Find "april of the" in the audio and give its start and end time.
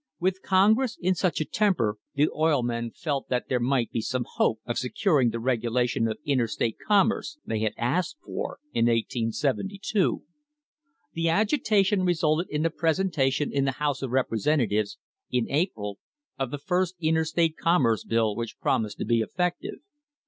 15.51-16.57